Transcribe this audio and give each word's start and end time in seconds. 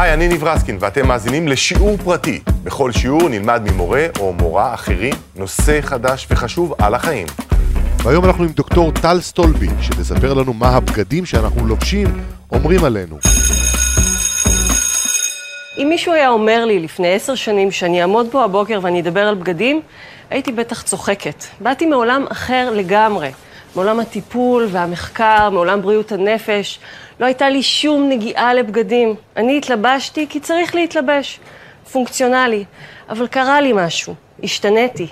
היי, 0.00 0.14
אני 0.14 0.28
ניב 0.28 0.44
רסקין, 0.44 0.76
ואתם 0.80 1.08
מאזינים 1.08 1.48
לשיעור 1.48 1.96
פרטי. 1.96 2.40
בכל 2.64 2.92
שיעור 2.92 3.28
נלמד 3.28 3.62
ממורה 3.70 4.06
או 4.20 4.32
מורה 4.32 4.74
אחרים 4.74 5.14
נושא 5.36 5.80
חדש 5.80 6.26
וחשוב 6.30 6.74
על 6.78 6.94
החיים. 6.94 7.26
והיום 8.04 8.24
אנחנו 8.24 8.44
עם 8.44 8.50
דוקטור 8.50 8.92
טל 8.92 9.20
סטולבי, 9.20 9.66
שתספר 9.80 10.34
לנו 10.34 10.52
מה 10.52 10.68
הבגדים 10.68 11.26
שאנחנו 11.26 11.66
לובשים 11.66 12.06
אומרים 12.52 12.84
עלינו. 12.84 13.18
אם 15.78 15.86
מישהו 15.88 16.12
היה 16.12 16.28
אומר 16.28 16.64
לי 16.64 16.78
לפני 16.78 17.14
עשר 17.14 17.34
שנים 17.34 17.70
שאני 17.70 18.02
אעמוד 18.02 18.26
פה 18.30 18.44
הבוקר 18.44 18.78
ואני 18.82 19.00
אדבר 19.00 19.26
על 19.28 19.34
בגדים, 19.34 19.80
הייתי 20.30 20.52
בטח 20.52 20.82
צוחקת. 20.82 21.44
באתי 21.60 21.86
מעולם 21.86 22.24
אחר 22.28 22.70
לגמרי, 22.74 23.30
מעולם 23.74 24.00
הטיפול 24.00 24.68
והמחקר, 24.70 25.50
מעולם 25.50 25.82
בריאות 25.82 26.12
הנפש. 26.12 26.80
לא 27.20 27.26
הייתה 27.26 27.48
לי 27.48 27.62
שום 27.62 28.08
נגיעה 28.08 28.54
לבגדים. 28.54 29.14
אני 29.36 29.58
התלבשתי 29.58 30.26
כי 30.28 30.40
צריך 30.40 30.74
להתלבש, 30.74 31.40
פונקציונלי. 31.92 32.64
אבל 33.08 33.26
קרה 33.26 33.60
לי 33.60 33.72
משהו, 33.74 34.14
השתניתי, 34.42 35.06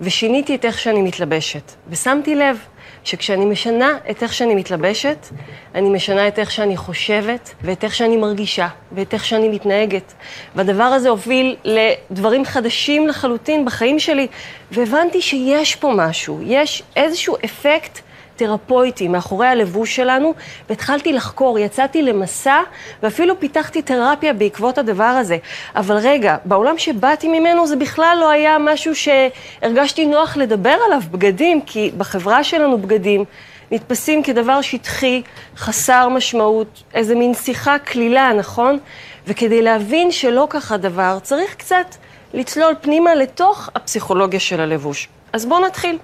ושיניתי 0.00 0.54
את 0.54 0.64
איך 0.64 0.78
שאני 0.78 1.02
מתלבשת. 1.02 1.72
ושמתי 1.88 2.34
לב 2.34 2.58
שכשאני 3.04 3.44
משנה 3.44 3.98
את 4.10 4.22
איך 4.22 4.34
שאני 4.34 4.54
מתלבשת, 4.54 5.26
אני 5.74 5.90
משנה 5.90 6.28
את 6.28 6.38
איך 6.38 6.50
שאני 6.50 6.76
חושבת, 6.76 7.54
ואת 7.62 7.84
איך 7.84 7.94
שאני 7.94 8.16
מרגישה, 8.16 8.68
ואת 8.92 9.14
איך 9.14 9.24
שאני 9.24 9.48
מתנהגת. 9.48 10.12
והדבר 10.54 10.82
הזה 10.82 11.08
הוביל 11.08 11.56
לדברים 11.64 12.44
חדשים 12.44 13.08
לחלוטין 13.08 13.64
בחיים 13.64 13.98
שלי, 13.98 14.26
והבנתי 14.70 15.22
שיש 15.22 15.76
פה 15.76 15.92
משהו, 15.96 16.40
יש 16.42 16.82
איזשהו 16.96 17.36
אפקט 17.44 17.98
תרפויטי 18.42 19.08
מאחורי 19.08 19.46
הלבוש 19.46 19.96
שלנו, 19.96 20.34
והתחלתי 20.68 21.12
לחקור, 21.12 21.58
יצאתי 21.58 22.02
למסע, 22.02 22.60
ואפילו 23.02 23.40
פיתחתי 23.40 23.82
תרפיה 23.82 24.32
בעקבות 24.32 24.78
הדבר 24.78 25.04
הזה. 25.04 25.36
אבל 25.76 25.96
רגע, 25.96 26.36
בעולם 26.44 26.78
שבאתי 26.78 27.28
ממנו 27.28 27.66
זה 27.66 27.76
בכלל 27.76 28.16
לא 28.20 28.30
היה 28.30 28.56
משהו 28.60 28.92
שהרגשתי 28.94 30.06
נוח 30.06 30.36
לדבר 30.36 30.76
עליו, 30.86 31.02
בגדים, 31.10 31.60
כי 31.60 31.90
בחברה 31.98 32.44
שלנו 32.44 32.78
בגדים 32.78 33.24
נתפסים 33.70 34.22
כדבר 34.22 34.60
שטחי, 34.60 35.22
חסר 35.56 36.08
משמעות, 36.08 36.82
איזה 36.94 37.14
מין 37.14 37.34
שיחה 37.34 37.78
קלילה, 37.78 38.32
נכון? 38.32 38.78
וכדי 39.26 39.62
להבין 39.62 40.10
שלא 40.10 40.46
כך 40.50 40.72
הדבר, 40.72 41.18
צריך 41.22 41.54
קצת 41.54 41.94
לצלול 42.34 42.74
פנימה 42.80 43.14
לתוך 43.14 43.70
הפסיכולוגיה 43.74 44.40
של 44.40 44.60
הלבוש. 44.60 45.08
אז 45.32 45.46
בואו 45.46 45.66
נתחיל. 45.66 45.98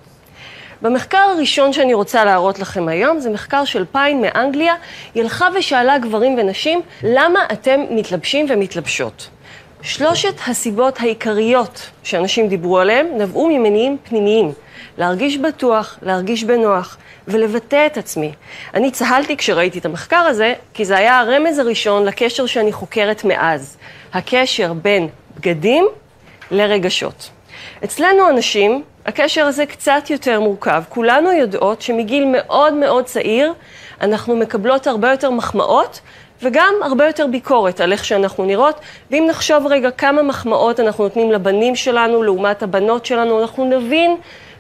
במחקר 0.83 1.19
הראשון 1.19 1.73
שאני 1.73 1.95
רוצה 1.95 2.25
להראות 2.25 2.59
לכם 2.59 2.89
היום, 2.89 3.21
זה 3.21 3.31
מחקר 3.31 3.65
של 3.65 3.85
פיין 3.93 4.21
מאנגליה. 4.21 4.75
היא 5.15 5.23
הלכה 5.23 5.49
ושאלה 5.59 5.99
גברים 5.99 6.39
ונשים, 6.39 6.81
למה 7.03 7.41
אתם 7.53 7.81
מתלבשים 7.91 8.47
ומתלבשות? 8.49 9.29
שלושת 9.83 10.35
הסיבות 10.47 11.01
העיקריות 11.01 11.91
שאנשים 12.03 12.49
דיברו 12.49 12.79
עליהם 12.79 13.07
נבעו 13.19 13.49
ממניעים 13.49 13.97
פנימיים. 14.09 14.53
להרגיש 14.99 15.39
בטוח, 15.39 15.99
להרגיש 16.03 16.45
בנוח 16.45 16.97
ולבטא 17.29 17.87
את 17.87 17.97
עצמי. 17.97 18.33
אני 18.75 18.91
צהלתי 18.91 19.37
כשראיתי 19.37 19.79
את 19.79 19.85
המחקר 19.85 20.17
הזה, 20.17 20.55
כי 20.75 20.85
זה 20.85 20.97
היה 20.97 21.19
הרמז 21.19 21.59
הראשון 21.59 22.05
לקשר 22.05 22.47
שאני 22.47 22.73
חוקרת 22.73 23.25
מאז. 23.25 23.77
הקשר 24.13 24.73
בין 24.73 25.09
בגדים 25.37 25.89
לרגשות. 26.51 27.31
אצלנו 27.85 28.31
אנשים, 28.31 28.83
הקשר 29.09 29.45
הזה 29.45 29.67
קצת 29.67 30.11
יותר 30.11 30.41
מורכב. 30.41 30.83
כולנו 30.89 31.33
יודעות 31.33 31.83
שמגיל 31.83 32.25
מאוד 32.33 32.75
מאוד 32.75 33.05
צעיר 33.05 33.53
אנחנו 34.01 34.37
מקבלות 34.37 34.87
הרבה 34.87 35.11
יותר 35.11 35.31
מחמאות 35.31 36.01
וגם 36.43 36.75
הרבה 36.83 37.07
יותר 37.07 37.27
ביקורת 37.27 37.81
על 37.81 37.93
איך 37.93 38.05
שאנחנו 38.05 38.45
נראות. 38.45 38.81
ואם 39.11 39.27
נחשוב 39.29 39.67
רגע 39.67 39.91
כמה 39.91 40.23
מחמאות 40.23 40.81
אנחנו 40.81 41.05
נותנים 41.05 41.33
לבנים 41.33 41.77
שלנו 41.77 42.23
לעומת 42.23 42.63
הבנות 42.63 43.07
שלנו, 43.07 43.43
אנחנו 43.43 43.65
נבין 43.65 44.17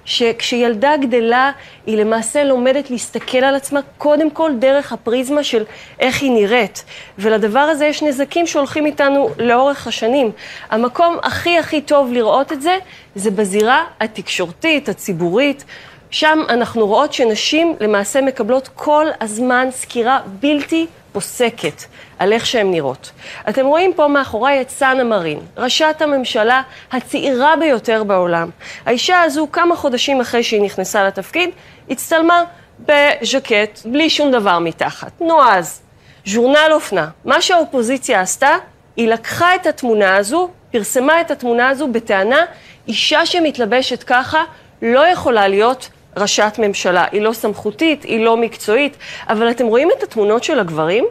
שכשילדה 0.08 0.96
גדלה, 0.96 1.50
היא 1.86 1.96
למעשה 1.96 2.44
לומדת 2.44 2.91
להסתכל 2.91 3.38
על 3.38 3.54
עצמה 3.54 3.80
קודם 3.98 4.30
כל 4.30 4.50
דרך 4.58 4.92
הפריזמה 4.92 5.44
של 5.44 5.64
איך 6.00 6.22
היא 6.22 6.30
נראית. 6.30 6.84
ולדבר 7.19 7.58
הזה 7.58 7.86
יש 7.86 8.02
נזקים 8.02 8.47
שהולכים 8.47 8.86
איתנו 8.86 9.28
לאורך 9.38 9.86
השנים. 9.86 10.30
המקום 10.70 11.16
הכי 11.22 11.58
הכי 11.58 11.80
טוב 11.80 12.12
לראות 12.12 12.52
את 12.52 12.62
זה, 12.62 12.76
זה 13.14 13.30
בזירה 13.30 13.84
התקשורתית, 14.00 14.88
הציבורית. 14.88 15.64
שם 16.10 16.38
אנחנו 16.48 16.86
רואות 16.86 17.12
שנשים 17.12 17.76
למעשה 17.80 18.20
מקבלות 18.20 18.68
כל 18.74 19.06
הזמן 19.20 19.68
סקירה 19.70 20.20
בלתי 20.41 20.86
פוסקת 21.18 21.84
על 22.18 22.32
איך 22.32 22.46
שהן 22.46 22.70
נראות. 22.70 23.10
אתם 23.48 23.66
רואים 23.66 23.92
פה 23.94 24.08
מאחוריי 24.08 24.60
את 24.60 24.70
סאנה 24.70 25.04
מרין, 25.04 25.38
ראשת 25.56 25.96
הממשלה 26.00 26.62
הצעירה 26.92 27.56
ביותר 27.56 28.04
בעולם. 28.04 28.50
האישה 28.86 29.20
הזו, 29.20 29.48
כמה 29.52 29.76
חודשים 29.76 30.20
אחרי 30.20 30.42
שהיא 30.42 30.62
נכנסה 30.62 31.04
לתפקיד, 31.04 31.50
הצטלמה 31.90 32.44
בז'קט, 32.80 33.80
בלי 33.84 34.10
שום 34.10 34.30
דבר 34.30 34.58
מתחת. 34.58 35.12
נועז, 35.20 35.80
ז'ורנל 36.26 36.70
אופנה. 36.72 37.08
מה 37.24 37.42
שהאופוזיציה 37.42 38.20
עשתה, 38.20 38.56
היא 38.96 39.08
לקחה 39.08 39.54
את 39.54 39.66
התמונה 39.66 40.16
הזו, 40.16 40.48
פרסמה 40.72 41.20
את 41.20 41.30
התמונה 41.30 41.68
הזו 41.68 41.88
בטענה, 41.88 42.44
אישה 42.88 43.26
שמתלבשת 43.26 44.02
ככה 44.02 44.44
לא 44.82 45.08
יכולה 45.08 45.48
להיות 45.48 45.88
ראשת 46.18 46.52
ממשלה. 46.58 47.04
היא 47.12 47.22
לא 47.22 47.32
סמכותית, 47.32 48.02
היא 48.02 48.24
לא 48.24 48.36
מקצועית, 48.36 48.96
אבל 49.28 49.50
אתם 49.50 49.66
רואים 49.66 49.88
את 49.98 50.02
התמונות 50.02 50.44
של 50.44 50.58
הגברים? 50.58 51.04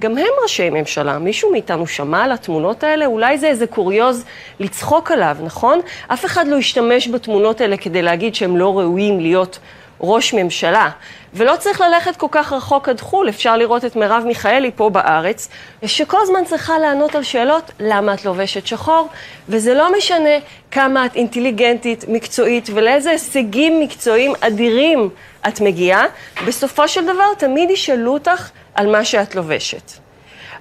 גם 0.00 0.18
הם 0.18 0.26
ראשי 0.42 0.70
ממשלה. 0.70 1.18
מישהו 1.18 1.52
מאיתנו 1.52 1.86
שמע 1.86 2.24
על 2.24 2.32
התמונות 2.32 2.84
האלה? 2.84 3.06
אולי 3.06 3.38
זה 3.38 3.46
איזה 3.46 3.66
קוריוז 3.66 4.24
לצחוק 4.60 5.10
עליו, 5.10 5.36
נכון? 5.44 5.80
אף 6.08 6.24
אחד 6.24 6.46
לא 6.48 6.56
ישתמש 6.56 7.08
בתמונות 7.08 7.60
האלה 7.60 7.76
כדי 7.76 8.02
להגיד 8.02 8.34
שהם 8.34 8.56
לא 8.56 8.78
ראויים 8.78 9.20
להיות 9.20 9.58
ראש 10.00 10.34
ממשלה. 10.34 10.90
ולא 11.34 11.56
צריך 11.58 11.80
ללכת 11.80 12.16
כל 12.16 12.26
כך 12.30 12.52
רחוק 12.52 12.88
עד 12.88 13.00
חו"ל, 13.00 13.28
אפשר 13.28 13.56
לראות 13.56 13.84
את 13.84 13.96
מרב 13.96 14.22
מיכאלי 14.26 14.70
פה 14.76 14.90
בארץ, 14.90 15.48
שכל 15.86 16.18
הזמן 16.22 16.44
צריכה 16.44 16.78
לענות 16.78 17.14
על 17.14 17.22
שאלות 17.22 17.70
למה 17.80 18.14
את 18.14 18.24
לובשת 18.24 18.66
שחור, 18.66 19.08
וזה 19.48 19.74
לא 19.74 19.98
משנה 19.98 20.30
כמה 20.70 21.06
את 21.06 21.16
אינטליגנטית, 21.16 22.04
מקצועית, 22.08 22.70
ולאיזה 22.74 23.10
הישגים 23.10 23.80
מקצועיים 23.80 24.32
אדירים 24.40 25.08
את 25.48 25.60
מגיעה, 25.60 26.04
בסופו 26.46 26.88
של 26.88 27.04
דבר 27.04 27.34
תמיד 27.38 27.70
ישאלו 27.70 28.12
אותך 28.12 28.50
על 28.74 28.90
מה 28.90 29.04
שאת 29.04 29.34
לובשת. 29.34 29.92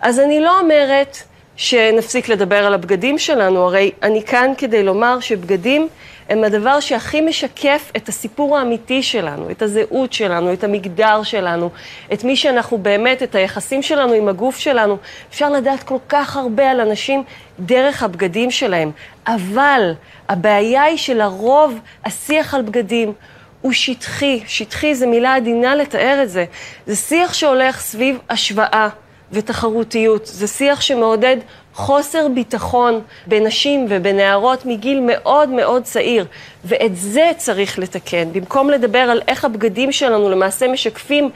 אז 0.01 0.19
אני 0.19 0.39
לא 0.39 0.59
אומרת 0.59 1.17
שנפסיק 1.55 2.29
לדבר 2.29 2.65
על 2.65 2.73
הבגדים 2.73 3.17
שלנו, 3.17 3.65
הרי 3.65 3.91
אני 4.03 4.23
כאן 4.23 4.51
כדי 4.57 4.83
לומר 4.83 5.19
שבגדים 5.19 5.87
הם 6.29 6.43
הדבר 6.43 6.79
שהכי 6.79 7.21
משקף 7.21 7.91
את 7.97 8.09
הסיפור 8.09 8.57
האמיתי 8.57 9.03
שלנו, 9.03 9.51
את 9.51 9.61
הזהות 9.61 10.13
שלנו, 10.13 10.53
את 10.53 10.63
המגדר 10.63 11.23
שלנו, 11.23 11.69
את 12.13 12.23
מי 12.23 12.35
שאנחנו 12.35 12.77
באמת, 12.77 13.23
את 13.23 13.35
היחסים 13.35 13.81
שלנו 13.81 14.13
עם 14.13 14.27
הגוף 14.27 14.57
שלנו. 14.57 14.97
אפשר 15.29 15.49
לדעת 15.49 15.83
כל 15.83 15.97
כך 16.09 16.37
הרבה 16.37 16.71
על 16.71 16.81
אנשים 16.81 17.23
דרך 17.59 18.03
הבגדים 18.03 18.51
שלהם, 18.51 18.91
אבל 19.27 19.93
הבעיה 20.29 20.83
היא 20.83 20.97
שלרוב 20.97 21.79
השיח 22.05 22.53
על 22.53 22.61
בגדים 22.61 23.13
הוא 23.61 23.73
שטחי. 23.73 24.41
שטחי 24.47 24.95
זה 24.95 25.07
מילה 25.07 25.35
עדינה 25.35 25.75
לתאר 25.75 26.19
את 26.23 26.29
זה. 26.29 26.45
זה 26.85 26.95
שיח 26.95 27.33
שהולך 27.33 27.79
סביב 27.79 28.19
השוואה 28.29 28.87
ותחרותיות. 29.31 30.25
זה 30.25 30.47
שיח 30.47 30.81
שמעודד 30.81 31.37
חוסר 31.75 32.27
ביטחון 32.27 33.01
בנשים 33.27 33.85
ובנערות 33.89 34.65
מגיל 34.65 34.99
מאוד 34.99 35.49
מאוד 35.49 35.83
צעיר, 35.83 36.25
ואת 36.65 36.95
זה 36.95 37.31
צריך 37.37 37.79
לתקן. 37.79 38.33
במקום 38.33 38.69
לדבר 38.69 38.99
על 38.99 39.21
איך 39.27 39.45
הבגדים 39.45 39.91
שלנו 39.91 40.29
למעשה 40.29 40.67
משקפים 40.67 41.29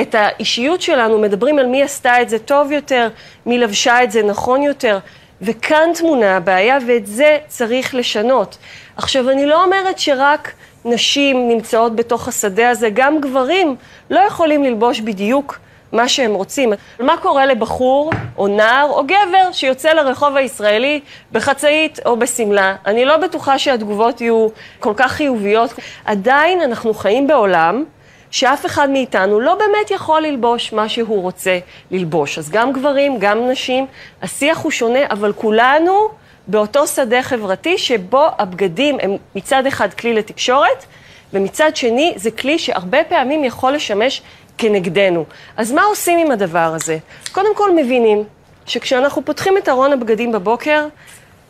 את 0.00 0.14
האישיות 0.14 0.82
שלנו, 0.82 1.18
מדברים 1.18 1.58
על 1.58 1.66
מי 1.66 1.82
עשתה 1.82 2.22
את 2.22 2.28
זה 2.28 2.38
טוב 2.38 2.72
יותר, 2.72 3.08
מי 3.46 3.58
לבשה 3.58 4.02
את 4.02 4.10
זה 4.10 4.22
נכון 4.22 4.62
יותר, 4.62 4.98
וכאן 5.42 5.88
טמונה 5.94 6.36
הבעיה, 6.36 6.78
ואת 6.86 7.06
זה 7.06 7.38
צריך 7.48 7.94
לשנות. 7.94 8.58
עכשיו, 8.96 9.30
אני 9.30 9.46
לא 9.46 9.64
אומרת 9.64 9.98
שרק 9.98 10.52
נשים 10.84 11.48
נמצאות 11.48 11.96
בתוך 11.96 12.28
השדה 12.28 12.70
הזה, 12.70 12.88
גם 12.94 13.20
גברים 13.20 13.76
לא 14.10 14.20
יכולים 14.20 14.64
ללבוש 14.64 15.00
בדיוק 15.00 15.58
מה 15.92 16.08
שהם 16.08 16.34
רוצים. 16.34 16.72
מה 17.00 17.16
קורה 17.16 17.46
לבחור 17.46 18.10
או 18.38 18.48
נער 18.48 18.90
או 18.90 19.04
גבר 19.04 19.52
שיוצא 19.52 19.92
לרחוב 19.92 20.36
הישראלי 20.36 21.00
בחצאית 21.32 21.98
או 22.06 22.16
בשמלה? 22.16 22.76
אני 22.86 23.04
לא 23.04 23.16
בטוחה 23.16 23.58
שהתגובות 23.58 24.20
יהיו 24.20 24.46
כל 24.80 24.92
כך 24.96 25.12
חיוביות. 25.12 25.70
עדיין 26.04 26.60
אנחנו 26.60 26.94
חיים 26.94 27.26
בעולם 27.26 27.84
שאף 28.30 28.66
אחד 28.66 28.90
מאיתנו 28.90 29.40
לא 29.40 29.54
באמת 29.54 29.90
יכול 29.90 30.22
ללבוש 30.22 30.72
מה 30.72 30.88
שהוא 30.88 31.22
רוצה 31.22 31.58
ללבוש. 31.90 32.38
אז 32.38 32.50
גם 32.50 32.72
גברים, 32.72 33.18
גם 33.18 33.50
נשים, 33.50 33.86
השיח 34.22 34.58
הוא 34.58 34.70
שונה, 34.70 35.00
אבל 35.10 35.32
כולנו 35.32 36.08
באותו 36.46 36.86
שדה 36.86 37.22
חברתי 37.22 37.78
שבו 37.78 38.26
הבגדים 38.38 38.98
הם 39.02 39.16
מצד 39.34 39.66
אחד 39.66 39.94
כלי 39.94 40.14
לתקשורת, 40.14 40.84
ומצד 41.32 41.76
שני 41.76 42.12
זה 42.16 42.30
כלי 42.30 42.58
שהרבה 42.58 43.04
פעמים 43.04 43.44
יכול 43.44 43.72
לשמש 43.72 44.22
כנגדנו. 44.58 45.24
אז 45.56 45.72
מה 45.72 45.82
עושים 45.82 46.18
עם 46.18 46.30
הדבר 46.30 46.72
הזה? 46.74 46.98
קודם 47.32 47.56
כל 47.56 47.76
מבינים 47.76 48.24
שכשאנחנו 48.66 49.24
פותחים 49.24 49.58
את 49.58 49.68
ארון 49.68 49.92
הבגדים 49.92 50.32
בבוקר, 50.32 50.86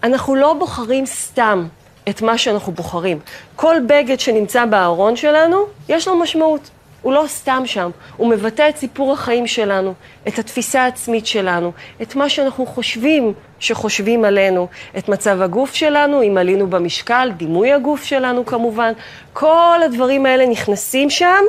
אנחנו 0.02 0.34
לא 0.34 0.54
בוחרים 0.54 1.06
סתם 1.06 1.66
את 2.08 2.22
מה 2.22 2.38
שאנחנו 2.38 2.72
בוחרים. 2.72 3.18
כל 3.56 3.76
בגד 3.86 4.20
שנמצא 4.20 4.64
בארון 4.64 5.16
שלנו, 5.16 5.58
יש 5.88 6.08
לו 6.08 6.16
משמעות. 6.16 6.70
הוא 7.02 7.12
לא 7.12 7.24
סתם 7.26 7.62
שם, 7.66 7.90
הוא 8.16 8.28
מבטא 8.28 8.68
את 8.68 8.76
סיפור 8.76 9.12
החיים 9.12 9.46
שלנו, 9.46 9.94
את 10.28 10.38
התפיסה 10.38 10.82
העצמית 10.82 11.26
שלנו, 11.26 11.72
את 12.02 12.16
מה 12.16 12.28
שאנחנו 12.28 12.66
חושבים 12.66 13.32
שחושבים 13.58 14.24
עלינו, 14.24 14.68
את 14.98 15.08
מצב 15.08 15.42
הגוף 15.42 15.74
שלנו, 15.74 16.22
אם 16.22 16.38
עלינו 16.38 16.70
במשקל, 16.70 17.30
דימוי 17.36 17.72
הגוף 17.72 18.04
שלנו 18.04 18.46
כמובן, 18.46 18.92
כל 19.32 19.80
הדברים 19.84 20.26
האלה 20.26 20.46
נכנסים 20.46 21.10
שם 21.10 21.44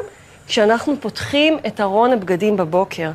כשאנחנו 0.48 0.96
פותחים 1.00 1.58
את 1.68 1.82
ארון 1.82 2.12
הבגדים 2.12 2.58
בבוקר. 2.58 3.10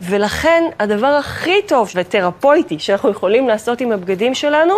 ולכן 0.00 0.64
הדבר 0.78 1.06
הכי 1.06 1.62
טוב 1.66 1.90
ותרפויטי 1.94 2.78
שאנחנו 2.78 3.10
יכולים 3.10 3.48
לעשות 3.48 3.80
עם 3.80 3.92
הבגדים 3.92 4.34
שלנו, 4.34 4.74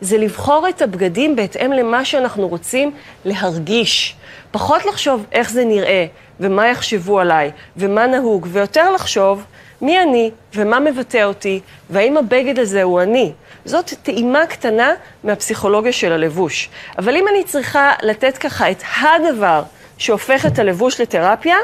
זה 0.00 0.18
לבחור 0.18 0.68
את 0.68 0.82
הבגדים 0.82 1.36
בהתאם 1.36 1.72
למה 1.72 2.04
שאנחנו 2.04 2.48
רוצים 2.48 2.90
להרגיש. 3.24 4.16
פחות 4.50 4.86
לחשוב 4.86 5.26
איך 5.32 5.50
זה 5.50 5.64
נראה, 5.64 6.06
ומה 6.40 6.68
יחשבו 6.68 7.18
עליי, 7.20 7.50
ומה 7.76 8.06
נהוג, 8.06 8.46
ויותר 8.50 8.92
לחשוב 8.92 9.44
מי 9.82 10.02
אני, 10.02 10.30
ומה 10.54 10.80
מבטא 10.80 11.24
אותי, 11.24 11.60
והאם 11.90 12.16
הבגד 12.16 12.58
הזה 12.58 12.82
הוא 12.82 13.00
אני. 13.00 13.32
זאת 13.64 13.92
טעימה 14.02 14.46
קטנה 14.46 14.92
מהפסיכולוגיה 15.24 15.92
של 15.92 16.12
הלבוש. 16.12 16.68
אבל 16.98 17.16
אם 17.16 17.28
אני 17.28 17.44
צריכה 17.44 17.92
לתת 18.02 18.38
ככה 18.38 18.70
את 18.70 18.82
הדבר 19.00 19.62
שהופך 20.00 20.46
את 20.46 20.58
הלבוש 20.58 21.00
לתרפיה, 21.00 21.56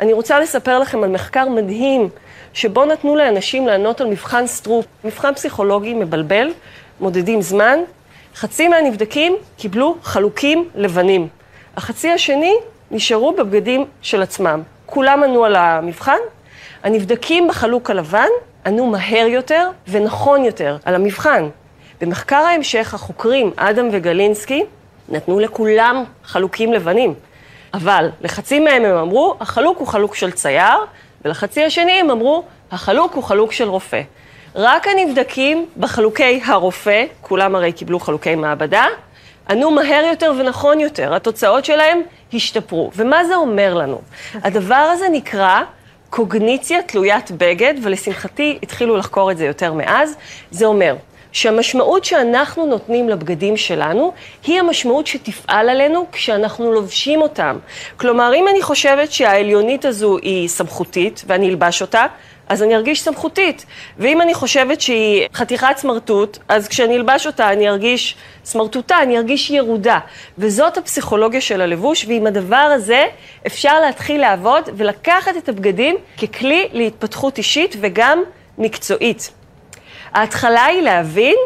אני 0.00 0.12
רוצה 0.12 0.40
לספר 0.40 0.78
לכם 0.78 1.02
על 1.02 1.10
מחקר 1.10 1.48
מדהים, 1.48 2.08
שבו 2.52 2.84
נתנו 2.84 3.16
לאנשים 3.16 3.66
לענות 3.66 4.00
על 4.00 4.06
מבחן 4.06 4.46
סטרופ, 4.46 4.86
מבחן 5.04 5.34
פסיכולוגי 5.34 5.94
מבלבל, 5.94 6.52
מודדים 7.00 7.42
זמן. 7.42 7.78
חצי 8.34 8.68
מהנבדקים 8.68 9.36
קיבלו 9.56 9.96
חלוקים 10.02 10.68
לבנים. 10.74 11.28
החצי 11.76 12.10
השני 12.10 12.54
נשארו 12.90 13.32
בבגדים 13.32 13.84
של 14.02 14.22
עצמם. 14.22 14.62
כולם 14.86 15.22
ענו 15.22 15.44
על 15.44 15.56
המבחן. 15.56 16.18
הנבדקים 16.82 17.48
בחלוק 17.48 17.90
הלבן 17.90 18.28
ענו 18.66 18.86
מהר 18.86 19.26
יותר 19.26 19.68
ונכון 19.88 20.44
יותר 20.44 20.76
על 20.84 20.94
המבחן. 20.94 21.48
במחקר 22.00 22.36
ההמשך 22.36 22.94
החוקרים 22.94 23.52
אדם 23.56 23.88
וגלינסקי 23.92 24.64
נתנו 25.08 25.40
לכולם 25.40 26.04
חלוקים 26.24 26.72
לבנים. 26.72 27.14
אבל 27.74 28.10
לחצי 28.20 28.60
מהם 28.60 28.84
הם 28.84 28.96
אמרו, 28.96 29.34
החלוק 29.40 29.78
הוא 29.78 29.86
חלוק 29.86 30.14
של 30.14 30.30
צייר, 30.30 30.78
ולחצי 31.24 31.64
השני 31.64 31.92
הם 31.92 32.10
אמרו, 32.10 32.42
החלוק 32.72 33.14
הוא 33.14 33.24
חלוק 33.24 33.52
של 33.52 33.68
רופא. 33.68 34.02
רק 34.54 34.86
הנבדקים 34.86 35.66
בחלוקי 35.76 36.40
הרופא, 36.44 37.04
כולם 37.20 37.54
הרי 37.54 37.72
קיבלו 37.72 38.00
חלוקי 38.00 38.34
מעבדה, 38.34 38.86
ענו 39.50 39.70
מהר 39.70 40.04
יותר 40.10 40.32
ונכון 40.38 40.80
יותר, 40.80 41.14
התוצאות 41.14 41.64
שלהם 41.64 42.00
השתפרו. 42.34 42.90
ומה 42.96 43.24
זה 43.24 43.34
אומר 43.34 43.74
לנו? 43.74 44.00
הדבר 44.34 44.74
הזה 44.74 45.08
נקרא 45.12 45.60
קוגניציה 46.10 46.82
תלוית 46.82 47.30
בגד, 47.30 47.74
ולשמחתי 47.82 48.58
התחילו 48.62 48.96
לחקור 48.96 49.30
את 49.30 49.36
זה 49.36 49.46
יותר 49.46 49.72
מאז. 49.72 50.16
זה 50.50 50.66
אומר 50.66 50.96
שהמשמעות 51.32 52.04
שאנחנו 52.04 52.66
נותנים 52.66 53.08
לבגדים 53.08 53.56
שלנו, 53.56 54.12
היא 54.46 54.60
המשמעות 54.60 55.06
שתפעל 55.06 55.68
עלינו 55.68 56.06
כשאנחנו 56.12 56.72
לובשים 56.72 57.22
אותם. 57.22 57.58
כלומר, 57.96 58.34
אם 58.34 58.48
אני 58.48 58.62
חושבת 58.62 59.12
שהעליונית 59.12 59.84
הזו 59.84 60.18
היא 60.22 60.48
סמכותית, 60.48 61.24
ואני 61.26 61.48
אלבש 61.48 61.82
אותה, 61.82 62.06
אז 62.48 62.62
אני 62.62 62.76
ארגיש 62.76 63.02
סמכותית. 63.02 63.66
ואם 63.98 64.20
אני 64.20 64.34
חושבת 64.34 64.80
שהיא 64.80 65.26
חתיכת 65.34 65.76
סמרטוט, 65.76 66.38
אז 66.48 66.68
כשאני 66.68 66.96
אלבש 66.96 67.26
אותה 67.26 67.52
אני 67.52 67.68
ארגיש 67.68 68.16
סמרטוטה, 68.44 69.02
אני 69.02 69.18
ארגיש 69.18 69.50
ירודה. 69.50 69.98
וזאת 70.38 70.78
הפסיכולוגיה 70.78 71.40
של 71.40 71.60
הלבוש, 71.60 72.04
ועם 72.04 72.26
הדבר 72.26 72.56
הזה 72.56 73.04
אפשר 73.46 73.80
להתחיל 73.80 74.20
לעבוד 74.20 74.68
ולקחת 74.76 75.36
את 75.36 75.48
הבגדים 75.48 75.96
ככלי 76.22 76.68
להתפתחות 76.72 77.38
אישית 77.38 77.76
וגם 77.80 78.22
מקצועית. 78.58 79.41
ההתחלה 80.14 80.64
היא 80.64 80.82
להבין 80.82 81.36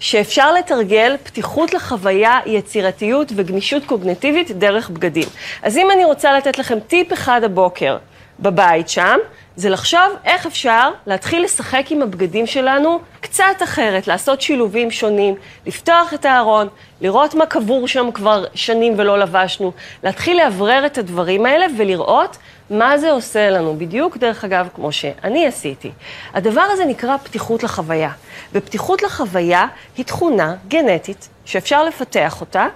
שאפשר 0.00 0.52
לתרגל 0.52 1.16
פתיחות 1.22 1.74
לחוויה, 1.74 2.38
יצירתיות 2.46 3.32
וגמישות 3.36 3.84
קוגנטיבית 3.84 4.50
דרך 4.50 4.90
בגדים. 4.90 5.28
אז 5.62 5.76
אם 5.76 5.90
אני 5.90 6.04
רוצה 6.04 6.32
לתת 6.32 6.58
לכם 6.58 6.80
טיפ 6.80 7.12
אחד 7.12 7.44
הבוקר 7.44 7.98
בבית 8.40 8.88
שם, 8.88 9.18
זה 9.56 9.70
לחשוב 9.70 10.00
איך 10.24 10.46
אפשר 10.46 10.90
להתחיל 11.06 11.44
לשחק 11.44 11.86
עם 11.90 12.02
הבגדים 12.02 12.46
שלנו 12.46 13.00
קצת 13.20 13.62
אחרת, 13.64 14.06
לעשות 14.06 14.40
שילובים 14.40 14.90
שונים, 14.90 15.34
לפתוח 15.66 16.14
את 16.14 16.24
הארון, 16.24 16.68
לראות 17.00 17.34
מה 17.34 17.46
קבור 17.46 17.88
שם 17.88 18.10
כבר 18.14 18.44
שנים 18.54 18.94
ולא 18.96 19.18
לבשנו, 19.18 19.72
להתחיל 20.02 20.42
לאוורר 20.42 20.86
את 20.86 20.98
הדברים 20.98 21.46
האלה 21.46 21.66
ולראות 21.78 22.36
מה 22.70 22.98
זה 22.98 23.10
עושה 23.10 23.50
לנו, 23.50 23.76
בדיוק 23.78 24.16
דרך 24.16 24.44
אגב 24.44 24.68
כמו 24.74 24.92
שאני 24.92 25.46
עשיתי. 25.46 25.90
הדבר 26.34 26.60
הזה 26.60 26.84
נקרא 26.84 27.16
פתיחות 27.16 27.62
לחוויה, 27.62 28.10
ופתיחות 28.52 29.02
לחוויה 29.02 29.66
היא 29.96 30.04
תכונה 30.04 30.54
גנטית 30.68 31.28
שאפשר 31.44 31.84
לפתח 31.84 32.40
אותה 32.40 32.66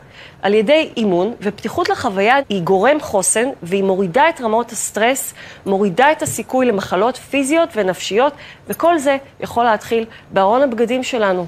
על 0.43 0.55
ידי 0.55 0.91
אימון, 0.97 1.35
ופתיחות 1.41 1.89
לחוויה 1.89 2.37
היא 2.49 2.63
גורם 2.63 3.01
חוסן, 3.01 3.49
והיא 3.63 3.85
מורידה 3.85 4.29
את 4.29 4.41
רמות 4.41 4.73
הסטרס, 4.73 5.35
מורידה 5.67 6.13
את 6.13 6.23
הסיכוי 6.23 6.67
למחלות 6.67 7.17
פיזיות 7.17 7.69
ונפשיות, 7.75 8.33
וכל 8.69 8.99
זה 8.99 9.17
יכול 9.41 9.65
להתחיל 9.65 10.05
בארון 10.31 10.63
הבגדים 10.63 11.03
שלנו. 11.03 11.47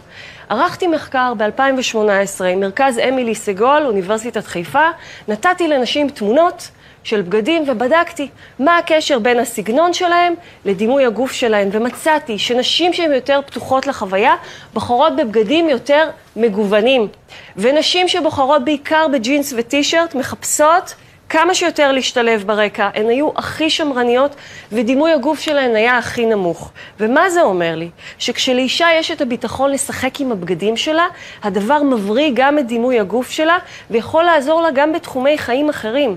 ערכתי 0.48 0.86
מחקר 0.86 1.32
ב-2018 1.34 2.44
עם 2.44 2.60
מרכז 2.60 2.98
אמילי 3.08 3.34
סגול, 3.34 3.82
אוניברסיטת 3.86 4.46
חיפה, 4.46 4.84
נתתי 5.28 5.68
לנשים 5.68 6.08
תמונות 6.08 6.68
של 7.06 7.22
בגדים 7.22 7.64
ובדקתי 7.66 8.28
מה 8.58 8.78
הקשר 8.78 9.18
בין 9.18 9.38
הסגנון 9.38 9.92
שלהם 9.92 10.34
לדימוי 10.64 11.04
הגוף 11.04 11.32
שלהם, 11.32 11.68
ומצאתי 11.72 12.38
שנשים 12.38 12.92
שהן 12.92 13.12
יותר 13.12 13.40
פתוחות 13.46 13.86
לחוויה 13.86 14.34
בוחרות 14.74 15.16
בבגדים 15.16 15.68
יותר 15.68 16.10
מגוונים. 16.36 17.08
ונשים 17.56 18.08
שבוחרות 18.08 18.64
בעיקר 18.64 19.06
בג'ינס 19.12 19.54
וטישרט 19.56 20.14
מחפשות 20.14 20.94
כמה 21.28 21.54
שיותר 21.54 21.92
להשתלב 21.92 22.44
ברקע, 22.46 22.88
הן 22.94 23.08
היו 23.08 23.30
הכי 23.36 23.70
שמרניות 23.70 24.34
ודימוי 24.72 25.12
הגוף 25.12 25.40
שלהן 25.40 25.76
היה 25.76 25.98
הכי 25.98 26.26
נמוך. 26.26 26.70
ומה 27.00 27.30
זה 27.30 27.42
אומר 27.42 27.76
לי? 27.76 27.90
שכשלאישה 28.18 28.86
יש 28.98 29.10
את 29.10 29.20
הביטחון 29.20 29.70
לשחק 29.70 30.20
עם 30.20 30.32
הבגדים 30.32 30.76
שלה, 30.76 31.06
הדבר 31.42 31.82
מבריא 31.82 32.30
גם 32.34 32.58
את 32.58 32.66
דימוי 32.66 33.00
הגוף 33.00 33.30
שלה 33.30 33.58
ויכול 33.90 34.24
לעזור 34.24 34.62
לה 34.62 34.70
גם 34.70 34.92
בתחומי 34.92 35.38
חיים 35.38 35.68
אחרים. 35.68 36.16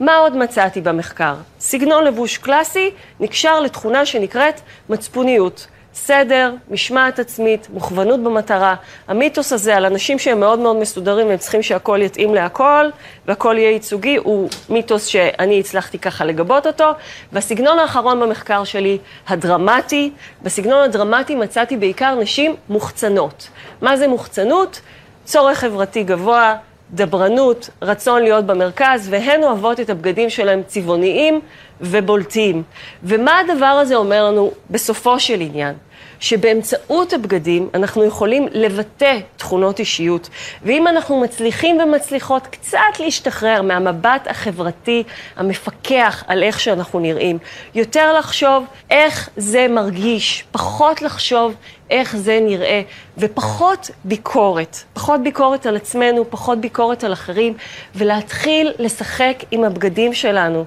מה 0.00 0.16
עוד 0.16 0.36
מצאתי 0.36 0.80
במחקר? 0.80 1.34
סגנון 1.60 2.04
לבוש 2.04 2.38
קלאסי 2.38 2.90
נקשר 3.20 3.60
לתכונה 3.60 4.06
שנקראת 4.06 4.60
מצפוניות. 4.88 5.66
סדר, 5.94 6.52
משמעת 6.70 7.18
עצמית, 7.18 7.68
מוכוונות 7.70 8.22
במטרה. 8.22 8.74
המיתוס 9.08 9.52
הזה 9.52 9.76
על 9.76 9.84
אנשים 9.84 10.18
שהם 10.18 10.40
מאוד 10.40 10.58
מאוד 10.58 10.76
מסודרים, 10.76 11.30
הם 11.30 11.36
צריכים 11.36 11.62
שהכל 11.62 12.02
יתאים 12.02 12.34
להכל, 12.34 12.88
והכל 13.26 13.54
יהיה 13.58 13.70
ייצוגי, 13.70 14.16
הוא 14.16 14.48
מיתוס 14.68 15.06
שאני 15.06 15.60
הצלחתי 15.60 15.98
ככה 15.98 16.24
לגבות 16.24 16.66
אותו. 16.66 16.90
והסגנון 17.32 17.78
האחרון 17.78 18.20
במחקר 18.20 18.64
שלי, 18.64 18.98
הדרמטי, 19.28 20.10
בסגנון 20.42 20.82
הדרמטי 20.82 21.34
מצאתי 21.34 21.76
בעיקר 21.76 22.14
נשים 22.14 22.56
מוחצנות. 22.68 23.48
מה 23.82 23.96
זה 23.96 24.08
מוחצנות? 24.08 24.80
צורך 25.24 25.58
חברתי 25.58 26.04
גבוה, 26.04 26.56
דברנות, 26.90 27.70
רצון 27.82 28.22
להיות 28.22 28.46
במרכז, 28.46 29.08
והן 29.10 29.44
אוהבות 29.44 29.80
את 29.80 29.90
הבגדים 29.90 30.30
שלהם 30.30 30.62
צבעוניים 30.66 31.40
ובולטים. 31.80 32.62
ומה 33.02 33.38
הדבר 33.38 33.66
הזה 33.66 33.96
אומר 33.96 34.24
לנו 34.24 34.50
בסופו 34.70 35.20
של 35.20 35.40
עניין? 35.40 35.74
שבאמצעות 36.20 37.12
הבגדים 37.12 37.68
אנחנו 37.74 38.04
יכולים 38.04 38.48
לבטא 38.52 39.18
תכונות 39.36 39.78
אישיות. 39.78 40.28
ואם 40.62 40.88
אנחנו 40.88 41.20
מצליחים 41.20 41.80
ומצליחות 41.80 42.46
קצת 42.46 42.78
להשתחרר 43.00 43.62
מהמבט 43.62 44.26
החברתי 44.26 45.02
המפקח 45.36 46.24
על 46.26 46.42
איך 46.42 46.60
שאנחנו 46.60 47.00
נראים, 47.00 47.38
יותר 47.74 48.12
לחשוב 48.18 48.64
איך 48.90 49.28
זה 49.36 49.66
מרגיש, 49.68 50.44
פחות 50.52 51.02
לחשוב 51.02 51.54
איך 51.90 52.16
זה 52.16 52.38
נראה, 52.42 52.82
ופחות 53.18 53.90
ביקורת, 54.04 54.76
פחות 54.92 55.22
ביקורת 55.22 55.66
על 55.66 55.76
עצמנו, 55.76 56.30
פחות 56.30 56.60
ביקורת 56.60 57.04
על 57.04 57.12
אחרים, 57.12 57.54
ולהתחיל 57.94 58.72
לשחק 58.78 59.34
עם 59.50 59.64
הבגדים 59.64 60.14
שלנו. 60.14 60.64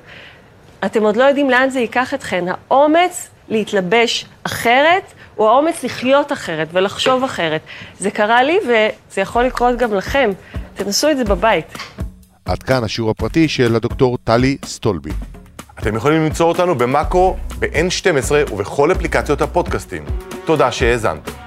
אתם 0.85 1.03
עוד 1.03 1.17
לא 1.17 1.23
יודעים 1.23 1.49
לאן 1.49 1.69
זה 1.69 1.79
ייקח 1.79 2.13
אתכן. 2.13 2.45
האומץ 2.47 3.29
להתלבש 3.49 4.25
אחרת, 4.43 5.13
הוא 5.39 5.47
האומץ 5.47 5.83
לחיות 5.83 6.31
אחרת 6.31 6.67
ולחשוב 6.73 7.23
אחרת. 7.23 7.61
זה 7.99 8.11
קרה 8.11 8.43
לי 8.43 8.57
וזה 8.63 9.21
יכול 9.21 9.43
לקרות 9.43 9.77
גם 9.77 9.93
לכם. 9.93 10.29
תנסו 10.73 11.11
את 11.11 11.17
זה 11.17 11.23
בבית. 11.23 11.77
עד 12.45 12.63
כאן 12.63 12.83
השיעור 12.83 13.11
הפרטי 13.11 13.47
של 13.47 13.75
הדוקטור 13.75 14.17
טלי 14.23 14.57
סטולבי. 14.65 15.11
אתם 15.79 15.95
יכולים 15.95 16.25
למצוא 16.25 16.45
אותנו 16.45 16.75
במאקו, 16.75 17.37
ב-N12 17.59 18.51
ובכל 18.53 18.91
אפליקציות 18.91 19.41
הפודקאסטים. 19.41 20.05
תודה 20.45 20.71
שהאזנתם. 20.71 21.38